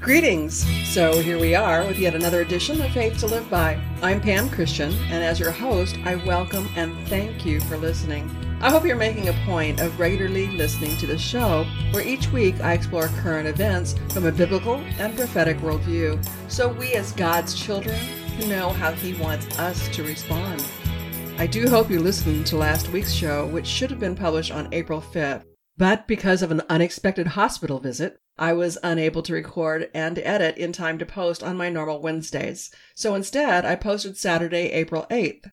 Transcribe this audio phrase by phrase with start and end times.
[0.00, 0.66] Greetings!
[0.88, 3.78] So here we are with yet another edition of Faith to Live By.
[4.00, 8.30] I'm Pam Christian, and as your host, I welcome and thank you for listening.
[8.62, 12.58] I hope you're making a point of regularly listening to the show, where each week
[12.62, 18.00] I explore current events from a biblical and prophetic worldview, so we as God's children
[18.38, 20.64] can know how He wants us to respond.
[21.36, 24.72] I do hope you listened to last week's show, which should have been published on
[24.72, 25.44] April 5th.
[25.76, 30.72] But because of an unexpected hospital visit, I was unable to record and edit in
[30.72, 32.70] time to post on my normal Wednesdays.
[32.94, 35.50] So instead, I posted Saturday, April 8th.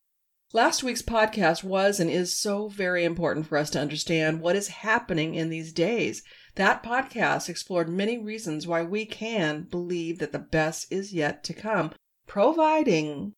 [0.53, 4.69] Last week's podcast was and is so very important for us to understand what is
[4.69, 6.23] happening in these days.
[6.55, 11.53] That podcast explored many reasons why we can believe that the best is yet to
[11.53, 11.91] come,
[12.25, 13.33] providing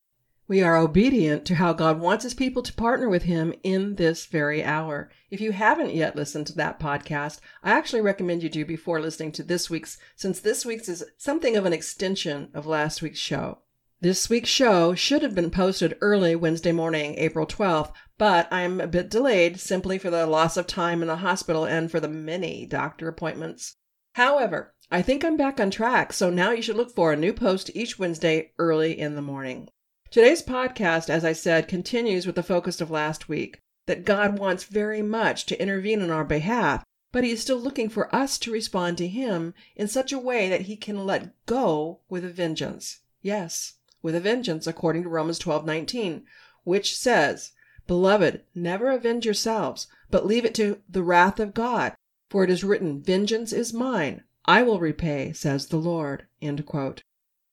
[0.50, 4.26] we are obedient to how God wants his people to partner with him in this
[4.26, 5.12] very hour.
[5.30, 9.32] If you haven't yet listened to that podcast, I actually recommend you do before listening
[9.34, 13.60] to this week's, since this week's is something of an extension of last week's show.
[14.02, 18.88] This week's show should have been posted early Wednesday morning, April 12th, but I'm a
[18.88, 22.66] bit delayed simply for the loss of time in the hospital and for the many
[22.66, 23.76] doctor appointments.
[24.14, 27.34] However, I think I'm back on track, so now you should look for a new
[27.34, 29.70] post each Wednesday early in the morning.
[30.12, 34.64] Today's podcast, as I said, continues with the focus of last week that God wants
[34.64, 38.52] very much to intervene on our behalf, but He is still looking for us to
[38.52, 43.02] respond to Him in such a way that He can let go with a vengeance.
[43.22, 46.26] Yes, with a vengeance, according to Romans 12 19,
[46.64, 47.52] which says,
[47.86, 51.94] Beloved, never avenge yourselves, but leave it to the wrath of God,
[52.32, 56.26] for it is written, Vengeance is mine, I will repay, says the Lord.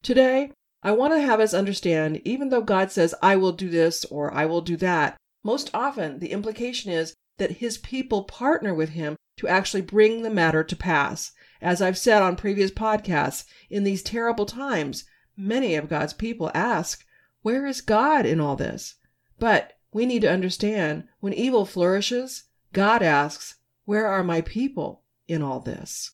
[0.03, 4.05] Today, I want to have us understand, even though God says, I will do this
[4.07, 8.91] or I will do that, most often the implication is that his people partner with
[8.91, 11.33] him to actually bring the matter to pass.
[11.61, 15.05] As I've said on previous podcasts, in these terrible times,
[15.37, 17.05] many of God's people ask,
[17.43, 18.97] Where is God in all this?
[19.39, 25.43] But we need to understand when evil flourishes, God asks, Where are my people in
[25.43, 26.13] all this?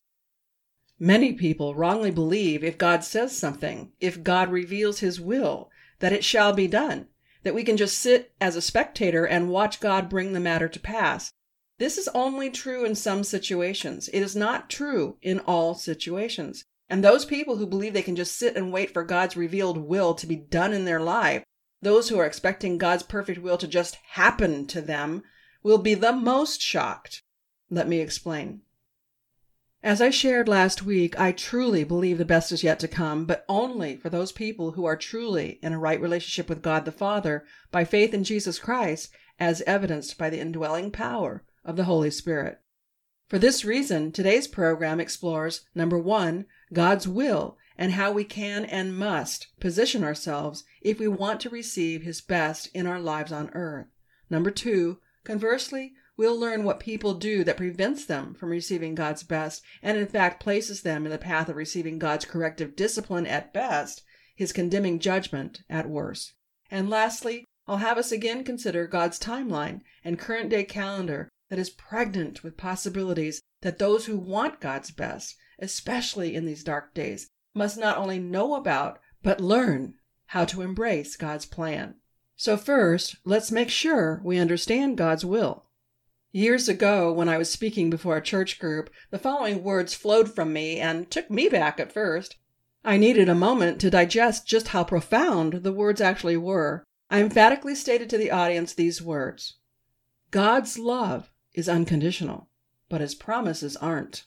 [0.99, 6.23] Many people wrongly believe if God says something, if God reveals his will, that it
[6.23, 7.07] shall be done,
[7.43, 10.79] that we can just sit as a spectator and watch God bring the matter to
[10.79, 11.31] pass.
[11.79, 14.07] This is only true in some situations.
[14.09, 16.63] It is not true in all situations.
[16.89, 20.13] And those people who believe they can just sit and wait for God's revealed will
[20.13, 21.43] to be done in their life,
[21.81, 25.23] those who are expecting God's perfect will to just happen to them,
[25.63, 27.23] will be the most shocked.
[27.69, 28.61] Let me explain.
[29.83, 33.43] As I shared last week, I truly believe the best is yet to come, but
[33.49, 37.43] only for those people who are truly in a right relationship with God the Father
[37.69, 39.11] by faith in Jesus Christ,
[39.41, 42.61] as evidenced by the indwelling power of the Holy Spirit.
[43.27, 48.97] For this reason, today's program explores number one, God's will and how we can and
[48.97, 53.87] must position ourselves if we want to receive His best in our lives on earth.
[54.29, 59.63] Number two, conversely, we'll learn what people do that prevents them from receiving God's best
[59.81, 64.03] and in fact places them in the path of receiving God's corrective discipline at best,
[64.35, 66.33] his condemning judgment at worst.
[66.69, 71.69] And lastly, I'll have us again consider God's timeline and current day calendar that is
[71.69, 77.77] pregnant with possibilities that those who want God's best, especially in these dark days, must
[77.77, 79.95] not only know about, but learn
[80.27, 81.95] how to embrace God's plan.
[82.35, 85.62] So first, let's make sure we understand God's will.
[86.35, 90.51] Years ago, when I was speaking before a church group, the following words flowed from
[90.51, 92.37] me and took me back at first.
[92.83, 96.83] I needed a moment to digest just how profound the words actually were.
[97.07, 99.59] I emphatically stated to the audience these words
[100.31, 102.49] God's love is unconditional,
[102.89, 104.25] but his promises aren't.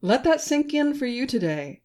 [0.00, 1.82] Let that sink in for you today.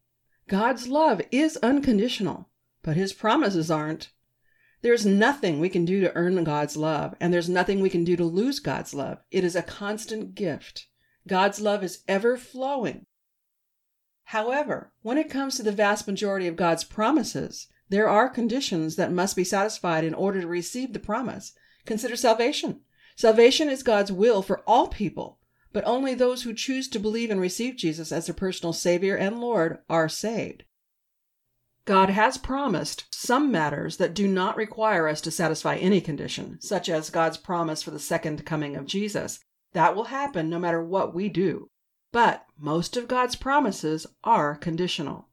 [0.48, 2.52] God's love is unconditional,
[2.84, 4.12] but his promises aren't.
[4.82, 8.16] There's nothing we can do to earn God's love, and there's nothing we can do
[8.16, 9.20] to lose God's love.
[9.30, 10.88] It is a constant gift.
[11.28, 13.06] God's love is ever flowing.
[14.26, 19.12] However, when it comes to the vast majority of God's promises, there are conditions that
[19.12, 21.54] must be satisfied in order to receive the promise.
[21.86, 22.82] Consider salvation.
[23.16, 25.40] Salvation is God's will for all people,
[25.74, 29.40] but only those who choose to believe and receive Jesus as their personal Savior and
[29.40, 30.64] Lord are saved.
[31.86, 36.90] God has promised some matters that do not require us to satisfy any condition, such
[36.90, 39.40] as God's promise for the second coming of Jesus.
[39.74, 41.70] That will happen no matter what we do.
[42.12, 45.30] But most of God's promises are conditional.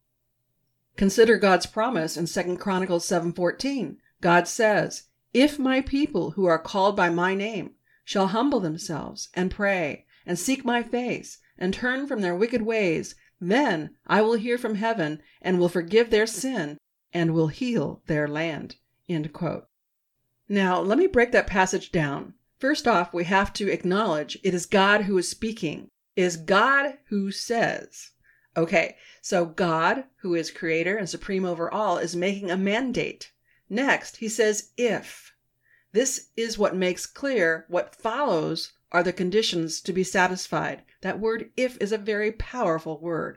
[0.96, 3.98] Consider God's promise in 2 Chronicles 7:14.
[4.20, 5.04] God says,
[5.34, 7.74] "If my people who are called by my name
[8.04, 13.14] shall humble themselves and pray and seek my face and turn from their wicked ways,
[13.40, 16.78] Then I will hear from heaven and will forgive their sin
[17.12, 18.76] and will heal their land.
[20.48, 22.34] Now, let me break that passage down.
[22.58, 25.88] First off, we have to acknowledge it is God who is speaking.
[26.16, 28.10] It is God who says.
[28.56, 33.30] Okay, so God, who is creator and supreme over all, is making a mandate.
[33.70, 35.32] Next, he says, if.
[35.92, 40.82] This is what makes clear what follows are the conditions to be satisfied.
[41.02, 43.36] That word if is a very powerful word.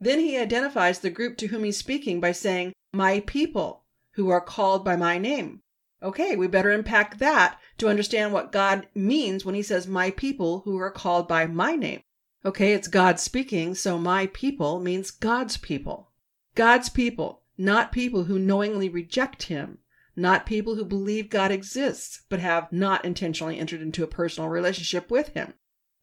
[0.00, 4.40] Then he identifies the group to whom he's speaking by saying, My people, who are
[4.40, 5.60] called by my name.
[6.02, 10.60] Okay, we better unpack that to understand what God means when he says, My people
[10.60, 12.02] who are called by my name.
[12.44, 16.12] Okay, it's God speaking, so my people means God's people.
[16.54, 19.78] God's people, not people who knowingly reject him,
[20.18, 25.12] not people who believe God exists but have not intentionally entered into a personal relationship
[25.12, 25.54] with him.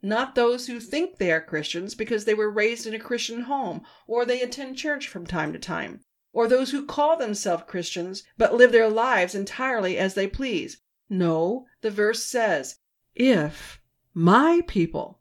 [0.01, 3.81] Not those who think they are Christians because they were raised in a Christian home
[4.07, 5.99] or they attend church from time to time
[6.31, 10.77] or those who call themselves Christians but live their lives entirely as they please.
[11.09, 12.79] No, the verse says,
[13.15, 13.81] if
[14.13, 15.19] my people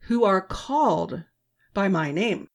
[0.00, 1.22] who are called
[1.72, 2.48] by my name.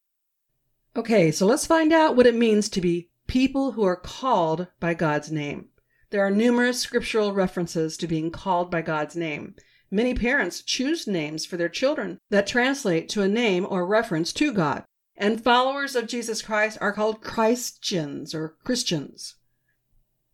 [0.96, 4.94] Okay, so let's find out what it means to be people who are called by
[4.94, 5.69] God's name.
[6.11, 9.56] There are numerous scriptural references to being called by God's name.
[9.91, 14.51] Many parents choose names for their children that translate to a name or reference to
[14.51, 14.85] God
[15.19, 19.35] and followers of Jesus Christ are called Christians or Christians.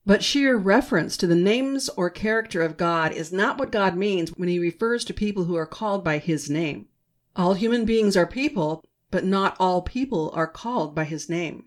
[0.06, 4.30] But sheer reference to the names or character of God is not what God means
[4.38, 6.88] when he refers to people who are called by his name.
[7.36, 11.66] All human beings are people, but not all people are called by his name.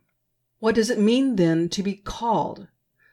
[0.60, 2.68] What does it mean then to be called?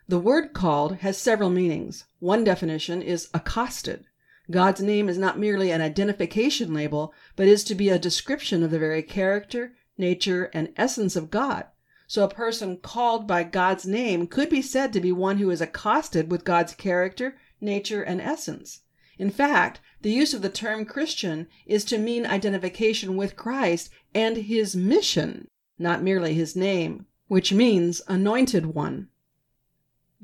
[0.07, 2.05] The word called has several meanings.
[2.19, 4.05] One definition is accosted.
[4.51, 8.69] God's name is not merely an identification label, but is to be a description of
[8.69, 11.65] the very character, nature, and essence of God.
[12.05, 15.59] So a person called by God's name could be said to be one who is
[15.59, 18.81] accosted with God's character, nature, and essence.
[19.17, 24.37] In fact, the use of the term Christian is to mean identification with Christ and
[24.37, 25.47] his mission,
[25.79, 29.07] not merely his name, which means anointed one.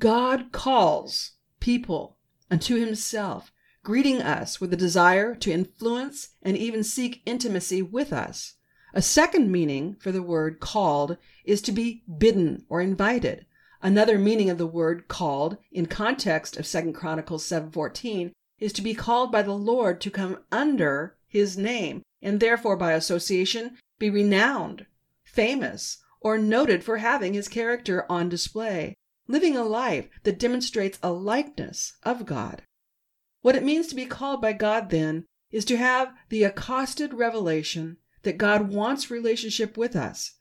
[0.01, 2.18] God calls people
[2.50, 3.51] unto himself,
[3.83, 8.56] greeting us with a desire to influence and even seek intimacy with us.
[8.95, 13.45] A second meaning for the word called is to be bidden or invited.
[13.83, 18.95] Another meaning of the word called in context of 2 Chronicles 7:14 is to be
[18.95, 24.88] called by the Lord to come under his name and therefore by association be renowned,
[25.24, 28.95] famous, or noted for having his character on display,
[29.31, 32.63] living a life that demonstrates a likeness of God.
[33.42, 37.98] What it means to be called by God then is to have the accosted revelation
[38.24, 40.33] that God wants relationship with us,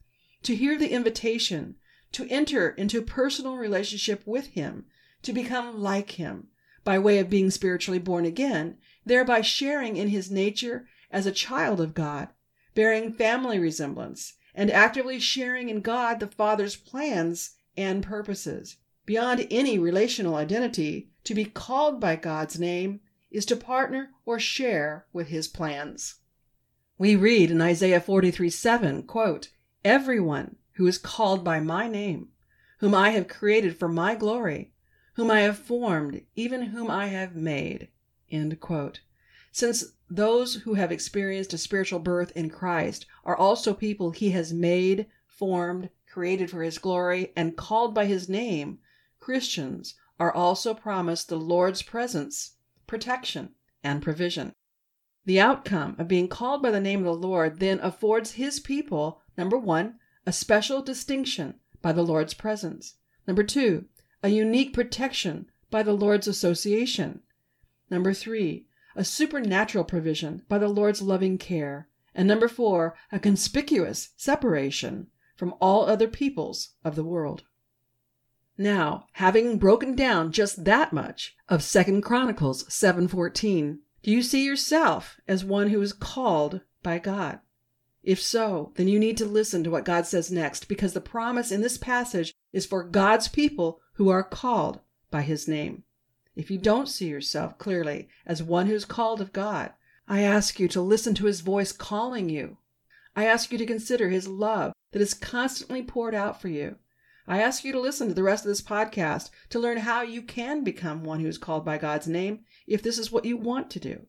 [0.42, 1.76] to hear the invitation,
[2.12, 4.86] to enter into personal relationship with Him,
[5.22, 6.48] to become like Him
[6.84, 11.80] by way of being spiritually born again, thereby sharing in His nature as a child
[11.80, 12.28] of God,
[12.74, 18.76] bearing family resemblance, and actively sharing in God the Father's plans and purposes.
[19.06, 23.00] Beyond any relational identity, to be called by God's name
[23.30, 26.16] is to partner or share with His plans.
[26.96, 29.50] We read in Isaiah 43 7, quote,
[29.84, 32.28] Everyone who is called by my name,
[32.78, 34.72] whom I have created for my glory,
[35.14, 37.88] whom I have formed, even whom I have made.
[38.30, 39.00] End quote.
[39.50, 44.52] Since those who have experienced a spiritual birth in Christ are also people he has
[44.52, 48.78] made, formed, created for his glory, and called by his name,
[49.20, 53.50] Christians are also promised the Lord's presence, protection,
[53.84, 54.54] and provision.
[55.26, 59.20] The outcome of being called by the name of the Lord then affords his people,
[59.36, 62.96] number one, a special distinction by the Lord's presence.
[63.26, 63.84] Number two,
[64.22, 67.20] a unique protection by the Lord's association.
[67.90, 71.88] Number three, a supernatural provision by the Lord's loving care.
[72.14, 77.44] And number four, a conspicuous separation from all other peoples of the world.
[78.62, 85.18] Now, having broken down just that much of Second Chronicles 7:14, do you see yourself
[85.26, 87.40] as one who is called by God?
[88.02, 91.50] If so, then you need to listen to what God says next because the promise
[91.50, 95.84] in this passage is for God's people who are called by his name.
[96.36, 99.72] If you don't see yourself clearly as one who is called of God,
[100.06, 102.58] I ask you to listen to his voice calling you.
[103.16, 106.76] I ask you to consider his love that is constantly poured out for you.
[107.30, 110.20] I ask you to listen to the rest of this podcast to learn how you
[110.20, 113.70] can become one who is called by God's name if this is what you want
[113.70, 114.08] to do.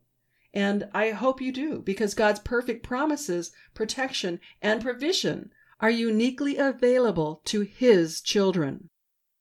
[0.56, 7.44] And I hope you do, because God's perfect promises, protection, and provision are uniquely available
[7.46, 8.90] to His children.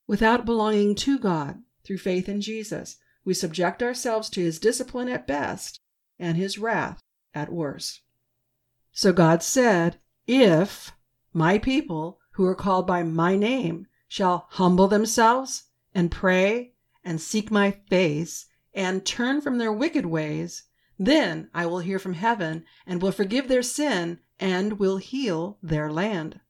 [0.06, 5.26] Without belonging to God through faith in Jesus, we subject ourselves to His discipline at
[5.26, 5.80] best
[6.18, 7.00] and His wrath
[7.32, 8.02] at worst.
[8.92, 10.92] So God said, If
[11.32, 17.50] my people who are called by my name shall humble themselves and pray and seek
[17.50, 20.64] my face and turn from their wicked ways,
[20.98, 25.90] then I will hear from heaven and will forgive their sin and will heal their
[25.90, 26.40] land.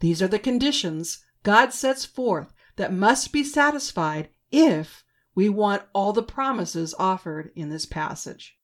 [0.00, 6.12] These are the conditions God sets forth that must be satisfied if we want all
[6.12, 8.58] the promises offered in this passage.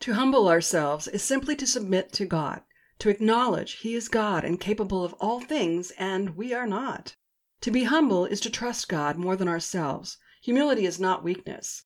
[0.00, 2.62] To humble ourselves is simply to submit to God,
[3.00, 7.16] to acknowledge He is God and capable of all things, and we are not.
[7.62, 10.18] To be humble is to trust God more than ourselves.
[10.42, 11.82] Humility is not weakness.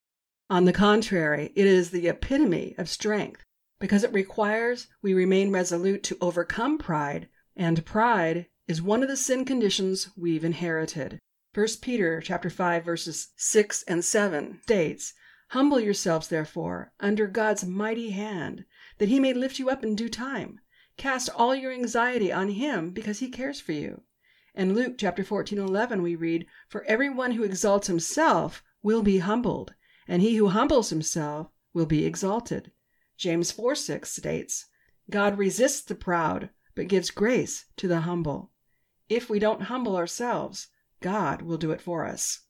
[0.51, 3.45] On the contrary, it is the epitome of strength,
[3.79, 9.17] because it requires we remain resolute to overcome pride, and pride is one of the
[9.17, 11.19] sin conditions we've inherited.
[11.55, 15.15] 1 Peter chapter 5 verses 6 and 7 states,
[15.51, 18.65] "Humble yourselves therefore under God's mighty hand,
[18.99, 20.61] that he may lift you up in due time.
[20.99, 24.03] Cast all your anxiety on him because he cares for you."
[24.53, 29.75] In Luke chapter 14:11 we read, "For every one who exalts himself will be humbled,
[30.09, 32.73] and he who humbles himself will be exalted."
[33.17, 34.67] James 4:6 states,
[35.09, 38.51] "God resists the proud, but gives grace to the humble."
[39.09, 40.67] If we don't humble ourselves,
[41.01, 42.41] God will do it for us.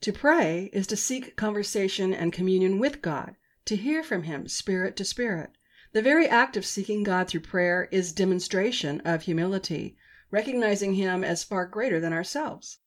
[0.00, 4.96] To pray is to seek conversation and communion with God, to hear from him spirit
[4.96, 5.52] to spirit.
[5.92, 9.96] The very act of seeking God through prayer is demonstration of humility
[10.30, 12.80] recognizing Him as far greater than ourselves.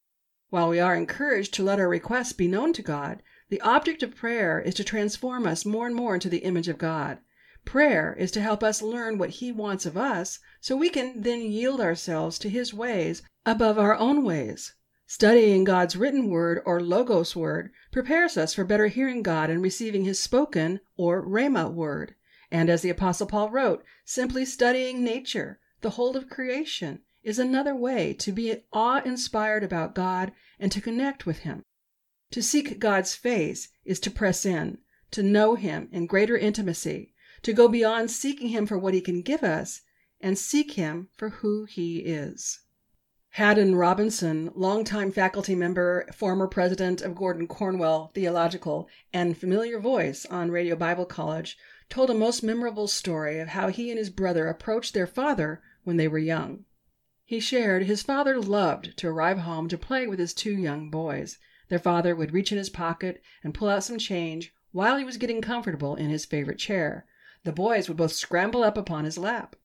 [0.51, 4.15] While we are encouraged to let our requests be known to God, the object of
[4.15, 7.17] prayer is to transform us more and more into the image of God.
[7.65, 11.41] Prayer is to help us learn what He wants of us so we can then
[11.41, 14.75] yield ourselves to His ways above our own ways.
[15.07, 20.05] Studying God's written word or Logos word prepares us for better hearing God and receiving
[20.05, 22.13] His spoken or Rhema word.
[22.51, 27.73] And as the Apostle Paul wrote, simply studying nature, the whole of creation, is another
[27.73, 31.63] way to be awe inspired about God and to connect with Him.
[32.31, 34.79] To seek God's face is to press in,
[35.11, 39.21] to know Him in greater intimacy, to go beyond seeking Him for what He can
[39.21, 39.81] give us
[40.19, 42.59] and seek Him for who He is.
[43.35, 50.51] Haddon Robinson, longtime faculty member, former president of Gordon Conwell Theological, and familiar voice on
[50.51, 51.57] Radio Bible College,
[51.91, 55.97] told a most memorable story of how he and his brother approached their father when
[55.97, 56.63] they were young.
[57.25, 61.37] He shared his father loved to arrive home to play with his two young boys.
[61.69, 65.17] Their father would reach in his pocket and pull out some change while he was
[65.17, 67.05] getting comfortable in his favorite chair.
[67.43, 69.55] The boys would both scramble up upon his lap.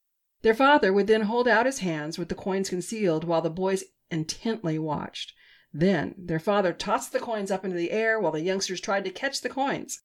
[0.43, 3.85] Their father would then hold out his hands with the coins concealed while the boys
[4.11, 5.33] intently watched.
[5.73, 9.11] Then their father tossed the coins up into the air while the youngsters tried to
[9.11, 10.03] catch the coins.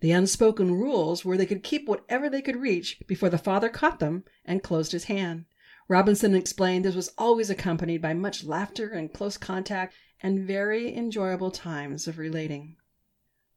[0.00, 3.98] The unspoken rules were they could keep whatever they could reach before the father caught
[3.98, 5.46] them and closed his hand.
[5.88, 11.50] Robinson explained this was always accompanied by much laughter and close contact and very enjoyable
[11.50, 12.76] times of relating.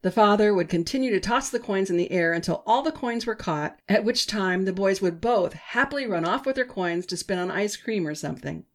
[0.02, 3.28] The father would continue to toss the coins in the air until all the coins
[3.28, 7.06] were caught, at which time the boys would both happily run off with their coins
[7.08, 8.66] to spend on ice cream or something.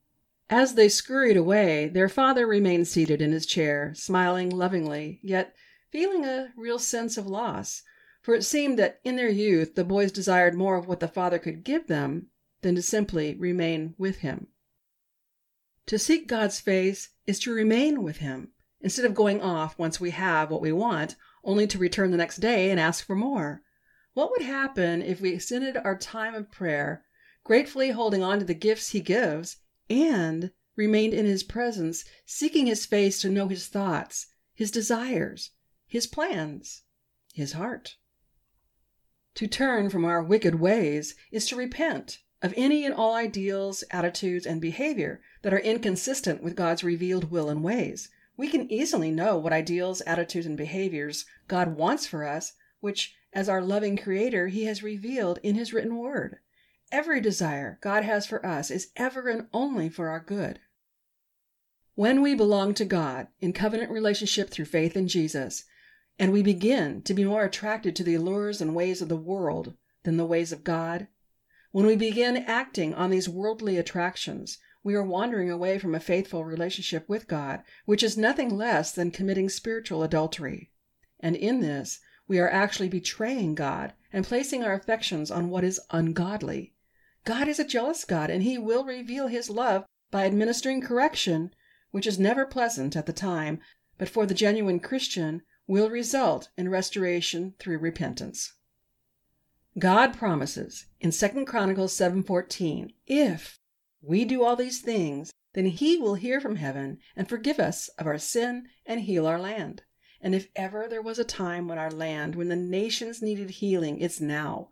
[0.48, 5.56] As they scurried away, their father remained seated in his chair, smiling lovingly, yet
[5.90, 7.82] feeling a real sense of loss,
[8.20, 11.38] for it seemed that in their youth the boys desired more of what the father
[11.38, 12.26] could give them
[12.62, 14.48] than to simply remain with Him.
[15.86, 18.50] To seek God's face is to remain with Him,
[18.80, 21.14] instead of going off once we have what we want,
[21.44, 23.62] only to return the next day and ask for more.
[24.14, 27.04] What would happen if we extended our time of prayer,
[27.44, 32.84] gratefully holding on to the gifts He gives, and remained in His presence, seeking His
[32.86, 35.50] face to know His thoughts, His desires,
[35.88, 36.82] His plans,
[37.32, 37.96] His heart?
[39.36, 44.46] To turn from our wicked ways is to repent of any and all ideals, attitudes,
[44.46, 48.08] and behavior that are inconsistent with God's revealed will and ways.
[48.36, 53.48] We can easily know what ideals, attitudes, and behaviors God wants for us, which, as
[53.48, 56.38] our loving Creator, He has revealed in His written word.
[56.92, 60.60] Every desire God has for us is ever and only for our good.
[61.94, 65.64] When we belong to God in covenant relationship through faith in Jesus,
[66.18, 69.74] and we begin to be more attracted to the allures and ways of the world
[70.04, 71.08] than the ways of God,
[71.72, 76.44] when we begin acting on these worldly attractions, we are wandering away from a faithful
[76.44, 80.70] relationship with God, which is nothing less than committing spiritual adultery.
[81.20, 85.80] And in this, we are actually betraying God and placing our affections on what is
[85.90, 86.72] ungodly.
[87.24, 91.52] God is a jealous God, and He will reveal His love by administering correction,
[91.90, 93.60] which is never pleasant at the time,
[93.98, 98.54] but for the genuine Christian will result in restoration through repentance.
[99.78, 103.58] God promises in 2 Chronicles 7:14, if
[104.00, 108.06] we do all these things, then he will hear from heaven and forgive us of
[108.06, 109.82] our sin and heal our land.
[110.20, 114.00] And if ever there was a time when our land, when the nations needed healing,
[114.00, 114.70] it's now,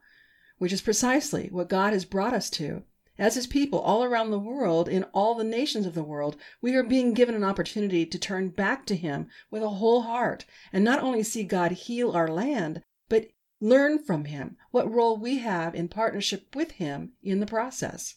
[0.58, 2.84] which is precisely what God has brought us to.
[3.16, 6.74] As his people all around the world, in all the nations of the world, we
[6.74, 10.82] are being given an opportunity to turn back to him with a whole heart and
[10.82, 13.28] not only see God heal our land, but
[13.60, 18.16] learn from him what role we have in partnership with him in the process.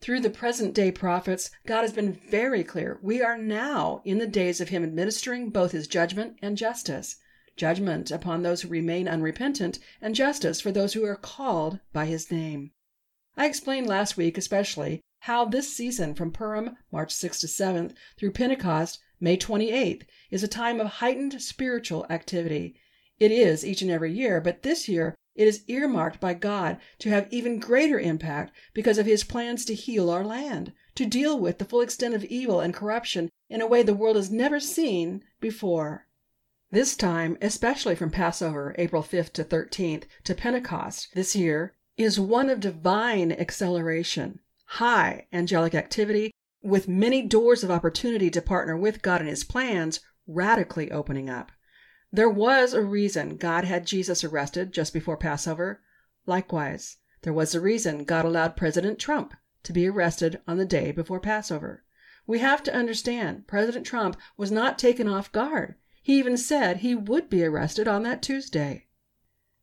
[0.00, 3.00] Through the present day prophets, God has been very clear.
[3.02, 7.16] We are now in the days of him administering both his judgment and justice
[7.56, 12.30] judgment upon those who remain unrepentant, and justice for those who are called by his
[12.30, 12.70] name.
[13.38, 18.30] I explained last week, especially, how this season from Purim, March 6th to 7th, through
[18.30, 22.80] Pentecost, May 28th, is a time of heightened spiritual activity.
[23.18, 27.10] It is each and every year, but this year it is earmarked by God to
[27.10, 31.58] have even greater impact because of his plans to heal our land, to deal with
[31.58, 35.22] the full extent of evil and corruption in a way the world has never seen
[35.40, 36.06] before.
[36.70, 42.50] This time, especially from Passover, April 5th to 13th, to Pentecost this year, is one
[42.50, 49.20] of divine acceleration, high angelic activity, with many doors of opportunity to partner with God
[49.20, 51.52] in his plans radically opening up.
[52.12, 55.82] There was a reason God had Jesus arrested just before Passover.
[56.26, 60.92] Likewise, there was a reason God allowed President Trump to be arrested on the day
[60.92, 61.84] before Passover.
[62.26, 65.76] We have to understand President Trump was not taken off guard.
[66.02, 68.85] He even said he would be arrested on that Tuesday.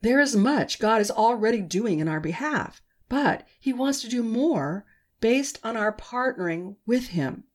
[0.04, 4.22] There is much God is already doing in our behalf, but He wants to do
[4.22, 4.86] more
[5.22, 7.46] based on our partnering with Him.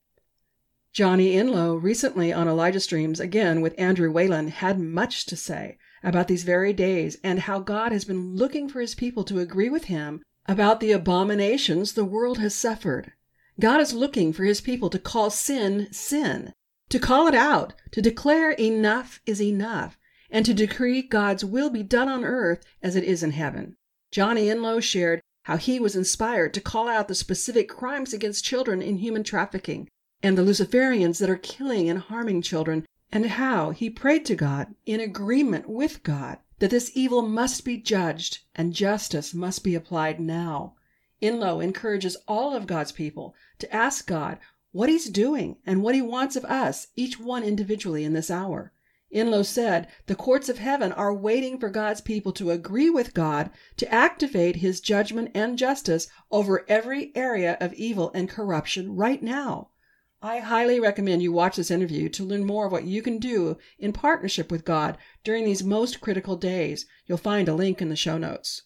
[0.90, 6.26] Johnny Enlow, recently on Elijah Streams, again with Andrew Whalen, had much to say about
[6.26, 9.84] these very days and how God has been looking for his people to agree with
[9.84, 13.12] him about the abominations the world has suffered.
[13.60, 16.54] God is looking for his people to call sin sin,
[16.88, 19.97] to call it out, to declare enough is enough,
[20.30, 23.76] and to decree God's will be done on earth as it is in heaven.
[24.10, 28.82] Johnny Enlow shared how he was inspired to call out the specific crimes against children
[28.82, 29.88] in human trafficking
[30.22, 34.74] and the Luciferians that are killing and harming children, and how he prayed to God,
[34.84, 40.18] in agreement with God, that this evil must be judged and justice must be applied
[40.20, 40.74] now.
[41.22, 44.38] Enlow encourages all of God's people to ask God
[44.72, 48.72] what He's doing and what He wants of us, each one individually, in this hour.
[49.10, 53.48] Enlow said, The courts of heaven are waiting for God's people to agree with God
[53.78, 59.70] to activate His judgment and justice over every area of evil and corruption right now.
[60.20, 63.56] I highly recommend you watch this interview to learn more of what you can do
[63.78, 66.84] in partnership with God during these most critical days.
[67.06, 68.64] You'll find a link in the show notes.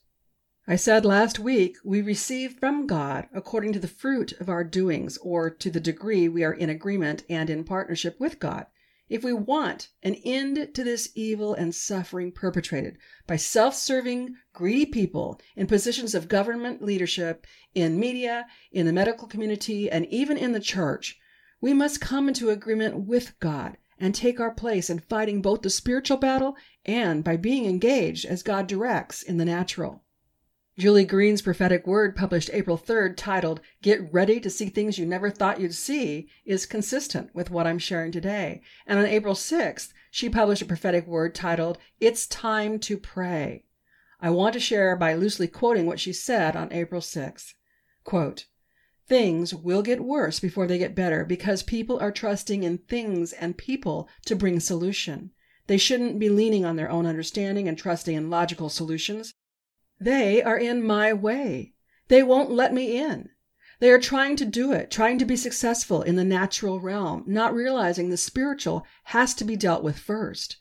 [0.67, 5.19] I said last week we receive from God according to the fruit of our doings,
[5.19, 8.67] or to the degree we are in agreement and in partnership with God.
[9.13, 12.97] If we want an end to this evil and suffering perpetrated
[13.27, 19.29] by self serving, greedy people in positions of government leadership, in media, in the medical
[19.29, 21.21] community, and even in the church,
[21.61, 25.69] we must come into agreement with God and take our place in fighting both the
[25.69, 30.05] spiritual battle and by being engaged as God directs in the natural.
[30.79, 35.29] Julie Green's prophetic word, published April 3rd, titled Get Ready to See Things You Never
[35.29, 38.63] Thought You'd See, is consistent with what I'm sharing today.
[38.87, 43.67] And on April 6th, she published a prophetic word titled It's Time to Pray.
[44.19, 47.53] I want to share by loosely quoting what she said on April 6th.
[48.03, 48.47] Quote,
[49.07, 53.59] Things will get worse before they get better because people are trusting in things and
[53.59, 55.33] people to bring solution.
[55.67, 59.35] They shouldn't be leaning on their own understanding and trusting in logical solutions.
[60.05, 61.75] They are in my way.
[62.09, 63.29] They won't let me in.
[63.79, 67.55] They are trying to do it, trying to be successful in the natural realm, not
[67.55, 70.57] realizing the spiritual has to be dealt with first.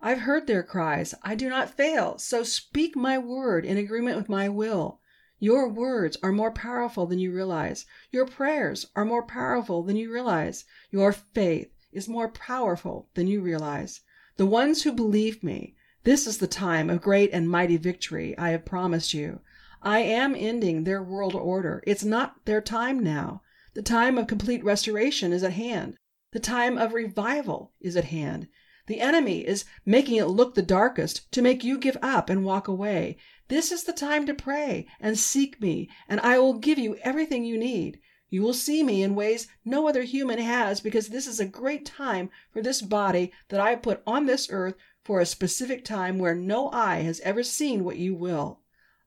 [0.00, 4.28] I've heard their cries, I do not fail, so speak my word in agreement with
[4.28, 5.00] my will.
[5.40, 7.86] Your words are more powerful than you realize.
[8.12, 10.64] Your prayers are more powerful than you realize.
[10.92, 14.02] Your faith is more powerful than you realize.
[14.36, 15.74] The ones who believe me,
[16.04, 19.40] this is the time of great and mighty victory I have promised you.
[19.82, 21.82] I am ending their world order.
[21.86, 23.42] It's not their time now.
[23.74, 25.98] The time of complete restoration is at hand.
[26.32, 28.48] The time of revival is at hand.
[28.86, 32.68] The enemy is making it look the darkest to make you give up and walk
[32.68, 33.16] away.
[33.48, 37.44] This is the time to pray and seek me, and I will give you everything
[37.44, 37.98] you need.
[38.28, 41.86] You will see me in ways no other human has because this is a great
[41.86, 46.18] time for this body that I have put on this earth for a specific time
[46.18, 48.60] where no eye has ever seen what you will.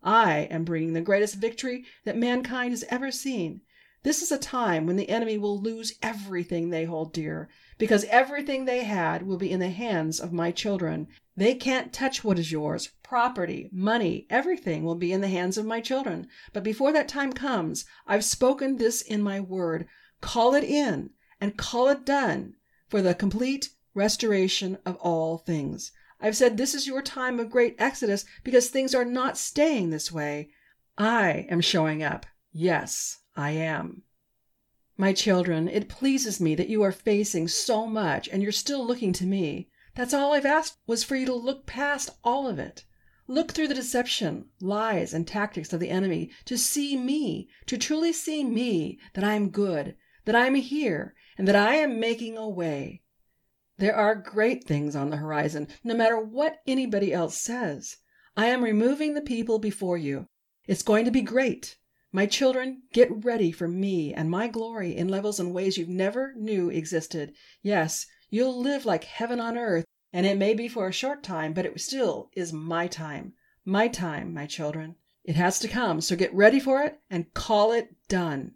[0.04, 3.62] I am bringing the greatest victory that mankind has ever seen.
[4.04, 8.64] This is a time when the enemy will lose everything they hold dear, because everything
[8.64, 11.08] they had will be in the hands of my children.
[11.36, 12.92] They can't touch what is yours.
[13.04, 16.28] Property, money, everything will be in the hands of my children.
[16.54, 19.88] But before that time comes, I've spoken this in my word.
[20.22, 21.10] Call it in
[21.42, 22.54] and call it done
[22.88, 25.92] for the complete restoration of all things.
[26.22, 30.12] I've said this is your time of great exodus because things are not staying this
[30.12, 30.52] way.
[30.98, 32.26] I am showing up.
[32.52, 34.04] Yes, I am.
[34.98, 39.14] My children, it pleases me that you are facing so much and you're still looking
[39.14, 39.70] to me.
[39.96, 42.86] That's all I've asked was for you to look past all of it.
[43.28, 48.14] Look through the deception, lies, and tactics of the enemy to see me, to truly
[48.14, 52.38] see me, that I am good, that I am here, and that I am making
[52.38, 53.02] a way.
[53.80, 57.98] There are great things on the horizon, no matter what anybody else says.
[58.36, 60.26] I am removing the people before you.
[60.66, 61.78] It's going to be great.
[62.12, 66.34] My children, get ready for me and my glory in levels and ways you never
[66.36, 67.36] knew existed.
[67.62, 71.54] Yes, you'll live like heaven on earth, and it may be for a short time,
[71.54, 73.34] but it still is my time.
[73.63, 74.96] My time, my children.
[75.24, 78.56] It has to come, so get ready for it and call it done.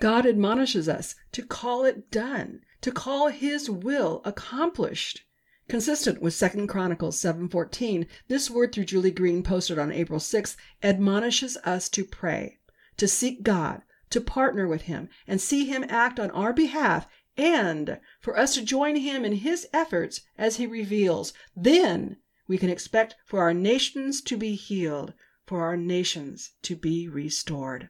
[0.00, 5.24] God admonishes us to call it done to call his will accomplished.
[5.68, 11.56] Consistent with 2 Chronicles 7:14, this word through Julie Green posted on April 6th admonishes
[11.64, 12.58] us to pray,
[12.96, 17.98] to seek God, to partner with him and see him act on our behalf and
[18.20, 21.32] for us to join him in his efforts as he reveals.
[21.56, 25.14] Then we can expect for our nations to be healed,
[25.46, 27.88] for our nations to be restored.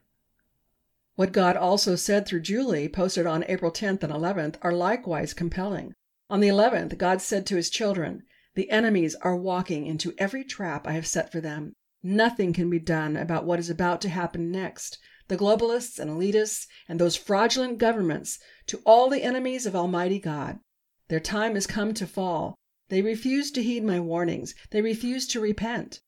[1.15, 5.93] What God also said through Julie, posted on April 10th and 11th, are likewise compelling.
[6.31, 8.23] On the 11th, God said to his children,
[8.55, 11.75] The enemies are walking into every trap I have set for them.
[12.03, 14.99] Nothing can be done about what is about to happen next.
[15.29, 20.61] The globalists and elitists and those fraudulent governments, to all the enemies of Almighty God.
[21.09, 22.57] Their time has come to fall.
[22.89, 24.55] They refuse to heed my warnings.
[24.71, 26.01] They refuse to repent.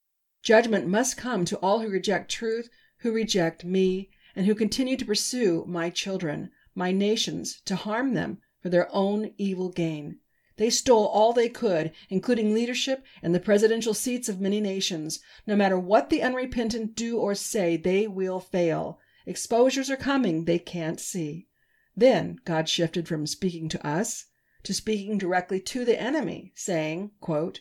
[0.43, 5.05] Judgment must come to all who reject truth, who reject me, and who continue to
[5.05, 10.19] pursue my children, my nations, to harm them for their own evil gain.
[10.57, 15.21] They stole all they could, including leadership and the presidential seats of many nations.
[15.47, 19.01] No matter what the unrepentant do or say, they will fail.
[19.27, 21.49] Exposures are coming they can't see.
[21.97, 24.27] Then God shifted from speaking to us
[24.63, 27.61] to speaking directly to the enemy, saying, quote,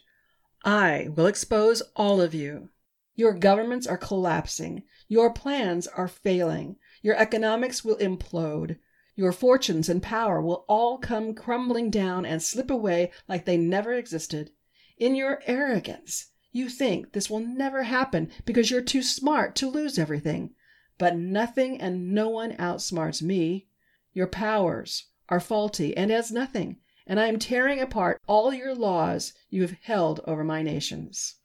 [0.64, 2.70] I will expose all of you.
[3.16, 4.84] Your governments are collapsing.
[5.08, 6.78] Your plans are failing.
[7.04, 8.78] Your economics will implode.
[9.16, 13.94] Your fortunes and power will all come crumbling down and slip away like they never
[13.94, 14.50] existed.
[14.98, 20.00] In your arrogance, you think this will never happen because you're too smart to lose
[20.00, 20.56] everything.
[20.98, 23.68] But nothing and no one outsmarts me.
[24.14, 29.34] Your powers are faulty and as nothing, and I am tearing apart all your laws
[29.50, 31.36] you have held over my nations.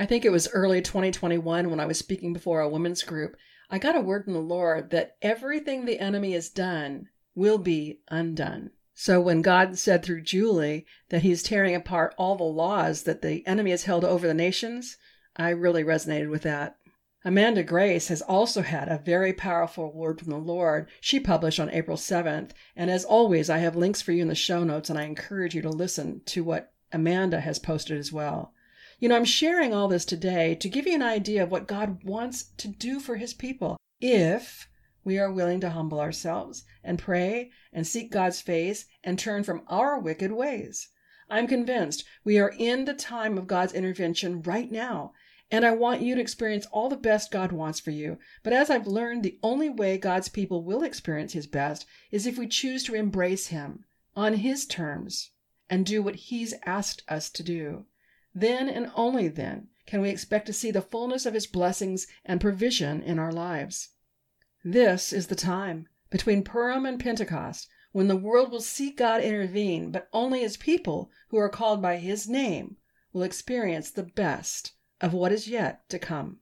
[0.00, 3.36] I think it was early 2021 when I was speaking before a women's group.
[3.68, 8.00] I got a word from the Lord that everything the enemy has done will be
[8.08, 8.70] undone.
[8.94, 13.46] So when God said through Julie that he's tearing apart all the laws that the
[13.46, 14.96] enemy has held over the nations,
[15.36, 16.78] I really resonated with that.
[17.22, 20.88] Amanda Grace has also had a very powerful word from the Lord.
[21.02, 22.52] She published on April 7th.
[22.74, 25.54] And as always, I have links for you in the show notes, and I encourage
[25.54, 28.54] you to listen to what Amanda has posted as well.
[29.00, 32.04] You know, I'm sharing all this today to give you an idea of what God
[32.04, 34.68] wants to do for his people if
[35.04, 39.62] we are willing to humble ourselves and pray and seek God's face and turn from
[39.68, 40.90] our wicked ways.
[41.30, 45.14] I'm convinced we are in the time of God's intervention right now,
[45.50, 48.18] and I want you to experience all the best God wants for you.
[48.42, 52.36] But as I've learned, the only way God's people will experience His best is if
[52.36, 55.30] we choose to embrace Him on His terms
[55.70, 57.86] and do what He's asked us to do.
[58.34, 62.40] Then and only then can we expect to see the fullness of His blessings and
[62.40, 63.88] provision in our lives.
[64.62, 69.90] This is the time between Purim and Pentecost when the world will see God intervene,
[69.90, 72.76] but only as people who are called by His name
[73.12, 76.38] will experience the best of what is yet to come.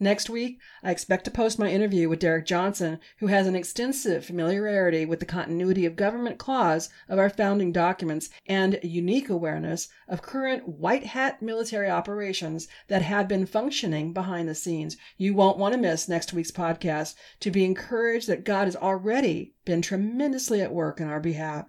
[0.00, 4.24] Next week, I expect to post my interview with Derek Johnson, who has an extensive
[4.24, 9.86] familiarity with the continuity of government clause of our founding documents and a unique awareness
[10.08, 14.96] of current white hat military operations that have been functioning behind the scenes.
[15.16, 19.54] You won't want to miss next week's podcast to be encouraged that God has already
[19.64, 21.66] been tremendously at work in our behalf.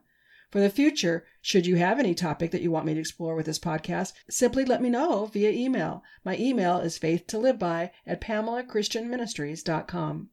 [0.51, 3.45] For the future, should you have any topic that you want me to explore with
[3.45, 6.03] this podcast, simply let me know via email.
[6.23, 10.29] My email is faithtoliveby at pamelachristianministries.com.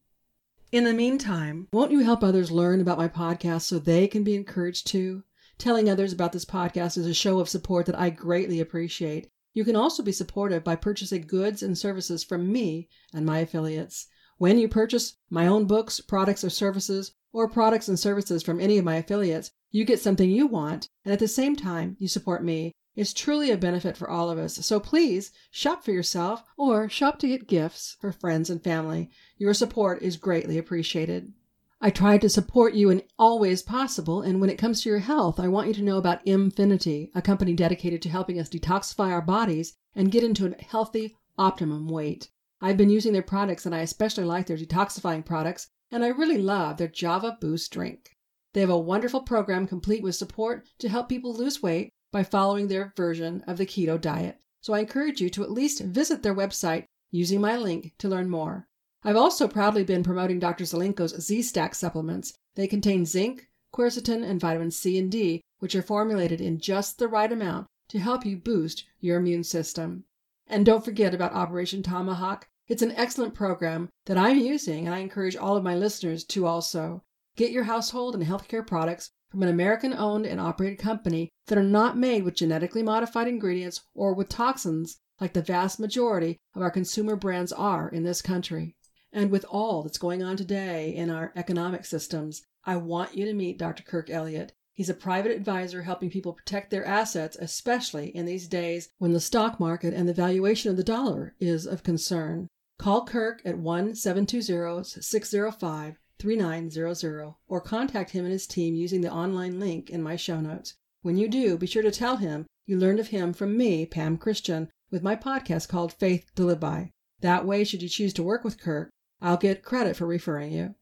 [0.71, 4.35] In the meantime, won't you help others learn about my podcast so they can be
[4.35, 5.25] encouraged too?
[5.59, 9.29] Telling others about this podcast is a show of support that I greatly appreciate.
[9.55, 14.07] You can also be supportive by purchasing goods and services from me and my affiliates.
[14.43, 18.77] When you purchase my own books, products, or services, or products and services from any
[18.77, 22.43] of my affiliates, you get something you want, and at the same time, you support
[22.43, 22.73] me.
[22.97, 24.57] It's truly a benefit for all of us.
[24.67, 29.11] So please shop for yourself or shop to get gifts for friends and family.
[29.39, 31.33] Your support is greatly appreciated.
[31.81, 34.99] I try to support you in all ways possible, and when it comes to your
[34.99, 39.13] health, I want you to know about Infinity, a company dedicated to helping us detoxify
[39.13, 42.29] our bodies and get into a healthy, optimum weight.
[42.65, 46.39] I've been using their products, and I especially like their detoxifying products, and I really
[46.39, 48.17] love their Java Boost drink.
[48.55, 52.69] They have a wonderful program complete with support to help people lose weight by following
[52.69, 54.39] their version of the keto diet.
[54.61, 58.31] So I encourage you to at least visit their website using my link to learn
[58.31, 58.69] more.
[59.03, 60.63] I've also proudly been promoting Dr.
[60.63, 62.33] Zelenko's Z-Stack supplements.
[62.55, 67.09] They contain zinc, quercetin, and vitamins C and D, which are formulated in just the
[67.09, 70.05] right amount to help you boost your immune system.
[70.47, 72.47] And don't forget about Operation Tomahawk.
[72.69, 76.47] It's an excellent program that I'm using, and I encourage all of my listeners to
[76.47, 77.03] also.
[77.35, 81.63] Get your household and healthcare products from an American owned and operated company that are
[81.63, 86.71] not made with genetically modified ingredients or with toxins like the vast majority of our
[86.71, 88.77] consumer brands are in this country.
[89.13, 93.35] And with all that's going on today in our economic systems, I want you to
[93.35, 93.83] meet Dr.
[93.83, 94.53] Kirk Elliott.
[94.75, 99.21] He's a private advisor helping people protect their assets, especially in these days when the
[99.21, 102.49] stock market and the valuation of the dollar is of concern.
[102.79, 109.13] Call Kirk at 1 720 605 3900 or contact him and his team using the
[109.13, 110.75] online link in my show notes.
[111.03, 114.17] When you do, be sure to tell him you learned of him from me, Pam
[114.17, 116.93] Christian, with my podcast called Faith to Live By.
[117.21, 120.75] That way, should you choose to work with Kirk, I'll get credit for referring you.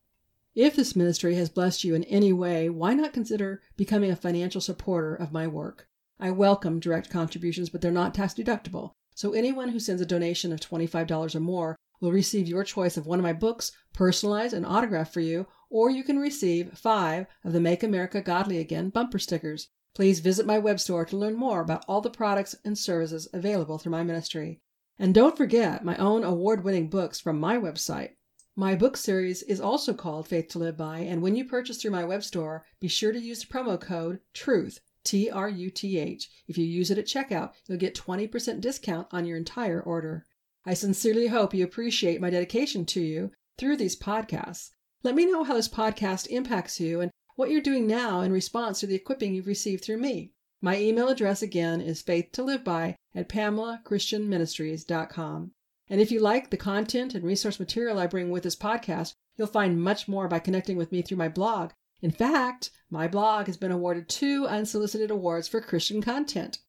[0.57, 4.61] If this ministry has blessed you in any way, why not consider becoming a financial
[4.61, 5.87] supporter of my work?
[6.19, 8.95] I welcome direct contributions, but they're not tax deductible.
[9.15, 13.07] So anyone who sends a donation of $25 or more will receive your choice of
[13.07, 17.53] one of my books, personalized and autographed for you, or you can receive five of
[17.53, 19.69] the Make America Godly Again bumper stickers.
[19.95, 23.79] Please visit my web store to learn more about all the products and services available
[23.79, 24.61] through my ministry.
[24.99, 28.17] And don't forget my own award winning books from my website.
[28.57, 31.93] My book series is also called Faith to Live By, and when you purchase through
[31.93, 35.99] my web store, be sure to use the promo code TRUTH, T R U T
[35.99, 36.29] H.
[36.49, 40.27] If you use it at checkout, you'll get 20% discount on your entire order.
[40.67, 44.71] I sincerely hope you appreciate my dedication to you through these podcasts.
[45.03, 48.81] Let me know how this podcast impacts you and what you're doing now in response
[48.81, 50.33] to the equipping you've received through me.
[50.61, 55.53] My email address again is faithtoliveby at pamelachristianministries.com.
[55.90, 59.48] And if you like the content and resource material I bring with this podcast, you'll
[59.48, 61.72] find much more by connecting with me through my blog.
[62.00, 66.61] In fact, my blog has been awarded two unsolicited awards for Christian content.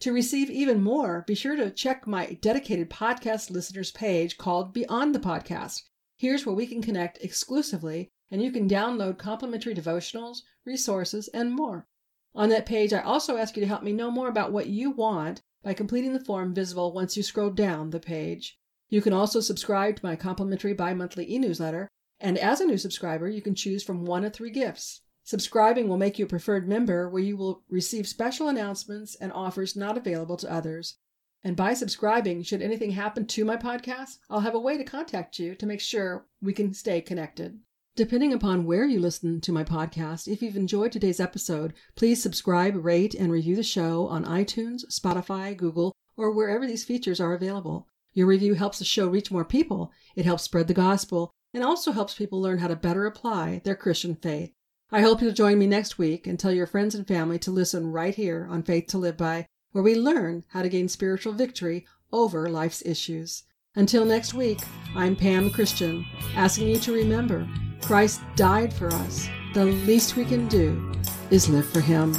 [0.00, 5.14] To receive even more, be sure to check my dedicated podcast listeners page called Beyond
[5.14, 5.84] the Podcast.
[6.18, 11.88] Here's where we can connect exclusively, and you can download complimentary devotionals, resources, and more.
[12.34, 14.90] On that page, I also ask you to help me know more about what you
[14.90, 18.58] want by completing the form visible once you scroll down the page.
[18.88, 21.88] You can also subscribe to my complimentary bi monthly e newsletter,
[22.20, 25.02] and as a new subscriber, you can choose from one of three gifts.
[25.24, 29.76] Subscribing will make you a preferred member where you will receive special announcements and offers
[29.76, 30.96] not available to others.
[31.44, 35.38] And by subscribing, should anything happen to my podcast, I'll have a way to contact
[35.38, 37.60] you to make sure we can stay connected.
[37.98, 42.84] Depending upon where you listen to my podcast, if you've enjoyed today's episode, please subscribe,
[42.84, 47.88] rate, and review the show on iTunes, Spotify, Google, or wherever these features are available.
[48.12, 51.90] Your review helps the show reach more people, it helps spread the gospel, and also
[51.90, 54.52] helps people learn how to better apply their Christian faith.
[54.92, 57.90] I hope you'll join me next week and tell your friends and family to listen
[57.90, 61.84] right here on Faith to Live By, where we learn how to gain spiritual victory
[62.12, 63.42] over life's issues.
[63.76, 64.60] Until next week,
[64.96, 66.04] I'm Pam Christian,
[66.34, 67.46] asking you to remember
[67.82, 69.28] Christ died for us.
[69.54, 70.92] The least we can do
[71.30, 72.14] is live for Him.